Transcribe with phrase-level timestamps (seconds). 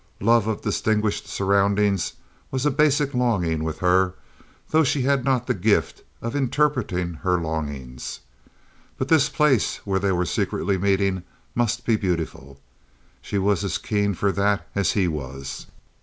[0.21, 2.13] Love of distinguished surroundings
[2.49, 4.15] was a basic longing with her,
[4.71, 8.21] though she had not the gift of interpreting her longings.
[8.97, 11.21] But this place where they were secretly meeting
[11.53, 12.59] must be beautiful.
[13.21, 15.67] She was as keen for that as he was.